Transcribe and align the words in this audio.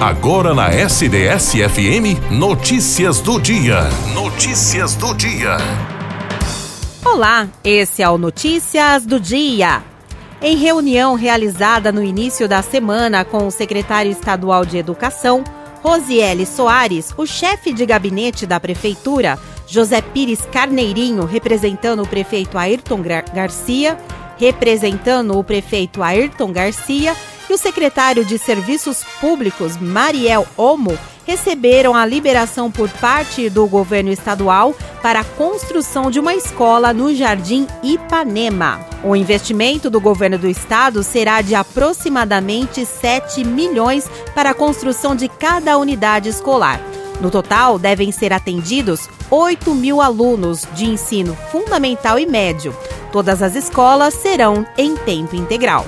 Agora 0.00 0.54
na 0.54 0.70
SDS-FM, 0.70 2.30
notícias 2.30 3.20
do 3.20 3.38
dia. 3.38 3.82
Notícias 4.14 4.94
do 4.94 5.12
dia. 5.14 5.58
Olá, 7.04 7.46
esse 7.62 8.02
é 8.02 8.08
o 8.08 8.16
Notícias 8.16 9.04
do 9.04 9.20
Dia. 9.20 9.82
Em 10.40 10.56
reunião 10.56 11.16
realizada 11.16 11.92
no 11.92 12.02
início 12.02 12.48
da 12.48 12.62
semana 12.62 13.26
com 13.26 13.46
o 13.46 13.50
secretário 13.50 14.10
estadual 14.10 14.64
de 14.64 14.78
Educação, 14.78 15.44
Rosiele 15.82 16.46
Soares, 16.46 17.12
o 17.18 17.26
chefe 17.26 17.70
de 17.70 17.84
gabinete 17.84 18.46
da 18.46 18.58
prefeitura, 18.58 19.38
José 19.66 20.00
Pires 20.00 20.40
Carneirinho, 20.50 21.26
representando 21.26 22.02
o 22.02 22.06
prefeito 22.06 22.56
Ayrton 22.56 23.02
Garcia, 23.34 23.98
representando 24.38 25.38
o 25.38 25.44
prefeito 25.44 26.02
Ayrton 26.02 26.50
Garcia 26.52 27.14
e 27.50 27.52
o 27.52 27.58
secretário 27.58 28.24
de 28.24 28.38
Serviços 28.38 29.04
Públicos, 29.20 29.76
Mariel 29.76 30.46
Omo, 30.56 30.96
receberam 31.26 31.94
a 31.94 32.06
liberação 32.06 32.70
por 32.70 32.88
parte 32.88 33.50
do 33.50 33.66
governo 33.66 34.10
estadual 34.10 34.74
para 35.02 35.20
a 35.20 35.24
construção 35.24 36.10
de 36.10 36.20
uma 36.20 36.34
escola 36.34 36.92
no 36.92 37.12
Jardim 37.14 37.66
Ipanema. 37.82 38.80
O 39.02 39.16
investimento 39.16 39.90
do 39.90 40.00
governo 40.00 40.38
do 40.38 40.48
estado 40.48 41.02
será 41.02 41.42
de 41.42 41.54
aproximadamente 41.54 42.86
7 42.86 43.44
milhões 43.44 44.08
para 44.34 44.50
a 44.50 44.54
construção 44.54 45.16
de 45.16 45.28
cada 45.28 45.76
unidade 45.76 46.28
escolar. 46.28 46.80
No 47.20 47.30
total, 47.30 47.78
devem 47.78 48.12
ser 48.12 48.32
atendidos 48.32 49.08
8 49.30 49.74
mil 49.74 50.00
alunos 50.00 50.66
de 50.74 50.86
ensino 50.86 51.36
fundamental 51.50 52.18
e 52.18 52.26
médio. 52.26 52.74
Todas 53.12 53.42
as 53.42 53.56
escolas 53.56 54.14
serão 54.14 54.64
em 54.78 54.96
tempo 54.96 55.34
integral. 55.34 55.86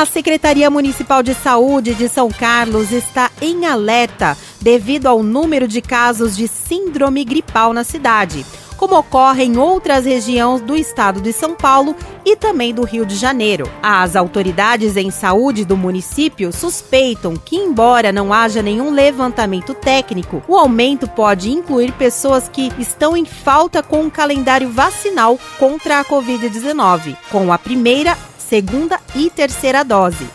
A 0.00 0.06
Secretaria 0.06 0.70
Municipal 0.70 1.22
de 1.22 1.34
Saúde 1.34 1.94
de 1.94 2.08
São 2.08 2.30
Carlos 2.30 2.90
está 2.90 3.30
em 3.38 3.66
alerta 3.66 4.34
devido 4.58 5.06
ao 5.06 5.22
número 5.22 5.68
de 5.68 5.82
casos 5.82 6.34
de 6.34 6.48
síndrome 6.48 7.22
gripal 7.22 7.74
na 7.74 7.84
cidade, 7.84 8.46
como 8.78 8.96
ocorre 8.96 9.44
em 9.44 9.58
outras 9.58 10.06
regiões 10.06 10.62
do 10.62 10.74
estado 10.74 11.20
de 11.20 11.34
São 11.34 11.54
Paulo 11.54 11.94
e 12.24 12.34
também 12.34 12.72
do 12.72 12.82
Rio 12.82 13.04
de 13.04 13.14
Janeiro. 13.14 13.70
As 13.82 14.16
autoridades 14.16 14.96
em 14.96 15.10
saúde 15.10 15.66
do 15.66 15.76
município 15.76 16.50
suspeitam 16.50 17.36
que, 17.36 17.56
embora 17.56 18.10
não 18.10 18.32
haja 18.32 18.62
nenhum 18.62 18.90
levantamento 18.90 19.74
técnico, 19.74 20.42
o 20.48 20.56
aumento 20.56 21.06
pode 21.08 21.50
incluir 21.50 21.92
pessoas 21.92 22.48
que 22.48 22.72
estão 22.78 23.14
em 23.14 23.26
falta 23.26 23.82
com 23.82 24.06
o 24.06 24.10
calendário 24.10 24.70
vacinal 24.70 25.38
contra 25.58 26.00
a 26.00 26.04
Covid-19, 26.06 27.14
com 27.30 27.52
a 27.52 27.58
primeira 27.58 28.16
segunda 28.50 28.98
e 29.14 29.30
terceira 29.30 29.84
dose. 29.84 30.26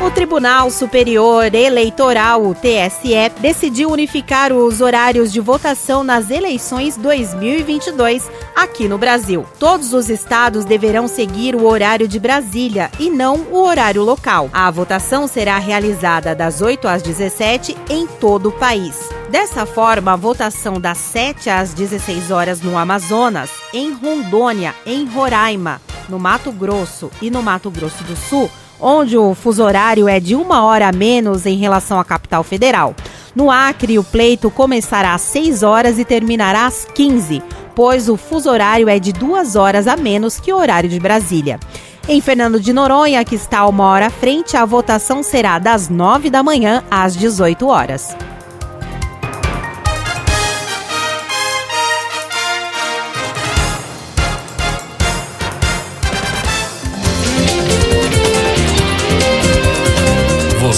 O 0.00 0.10
Tribunal 0.12 0.70
Superior 0.70 1.52
Eleitoral, 1.52 2.46
o 2.46 2.54
TSE, 2.54 3.32
decidiu 3.40 3.90
unificar 3.90 4.52
os 4.52 4.80
horários 4.80 5.32
de 5.32 5.40
votação 5.40 6.04
nas 6.04 6.30
eleições 6.30 6.96
2022 6.96 8.30
aqui 8.54 8.86
no 8.86 8.96
Brasil. 8.96 9.44
Todos 9.58 9.92
os 9.92 10.08
estados 10.08 10.64
deverão 10.64 11.08
seguir 11.08 11.56
o 11.56 11.66
horário 11.66 12.06
de 12.06 12.20
Brasília 12.20 12.88
e 13.00 13.10
não 13.10 13.38
o 13.50 13.64
horário 13.64 14.04
local. 14.04 14.48
A 14.52 14.70
votação 14.70 15.26
será 15.26 15.58
realizada 15.58 16.32
das 16.32 16.62
8 16.62 16.86
às 16.86 17.02
17 17.02 17.76
em 17.90 18.06
todo 18.06 18.50
o 18.50 18.52
país. 18.52 19.15
Dessa 19.30 19.66
forma, 19.66 20.12
a 20.12 20.16
votação 20.16 20.80
das 20.80 20.98
7 20.98 21.50
às 21.50 21.74
16 21.74 22.30
horas 22.30 22.60
no 22.60 22.78
Amazonas, 22.78 23.50
em 23.74 23.92
Rondônia, 23.92 24.72
em 24.86 25.04
Roraima, 25.04 25.80
no 26.08 26.16
Mato 26.16 26.52
Grosso 26.52 27.10
e 27.20 27.28
no 27.28 27.42
Mato 27.42 27.68
Grosso 27.68 28.04
do 28.04 28.14
Sul, 28.14 28.48
onde 28.80 29.16
o 29.16 29.34
fuso 29.34 29.64
horário 29.64 30.08
é 30.08 30.20
de 30.20 30.36
uma 30.36 30.62
hora 30.64 30.88
a 30.88 30.92
menos 30.92 31.44
em 31.44 31.56
relação 31.56 31.98
à 31.98 32.04
capital 32.04 32.44
federal. 32.44 32.94
No 33.34 33.50
Acre, 33.50 33.98
o 33.98 34.04
pleito 34.04 34.48
começará 34.48 35.12
às 35.12 35.22
6 35.22 35.64
horas 35.64 35.98
e 35.98 36.04
terminará 36.04 36.64
às 36.64 36.84
15, 36.84 37.42
pois 37.74 38.08
o 38.08 38.16
fuso 38.16 38.48
horário 38.48 38.88
é 38.88 39.00
de 39.00 39.12
duas 39.12 39.56
horas 39.56 39.88
a 39.88 39.96
menos 39.96 40.38
que 40.38 40.52
o 40.52 40.56
horário 40.56 40.88
de 40.88 41.00
Brasília. 41.00 41.58
Em 42.08 42.20
Fernando 42.20 42.60
de 42.60 42.72
Noronha, 42.72 43.24
que 43.24 43.34
está 43.34 43.66
uma 43.66 43.84
hora 43.86 44.06
à 44.06 44.10
frente, 44.10 44.56
a 44.56 44.64
votação 44.64 45.24
será 45.24 45.58
das 45.58 45.88
9 45.88 46.30
da 46.30 46.44
manhã 46.44 46.84
às 46.88 47.16
18 47.16 47.66
horas. 47.66 48.16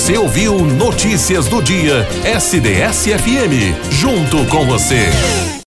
Você 0.09 0.17
ouviu 0.17 0.65
Notícias 0.65 1.49
do 1.49 1.63
Dia 1.63 2.09
SDS-FM. 2.25 3.75
Junto 3.91 4.43
com 4.47 4.65
você. 4.65 5.58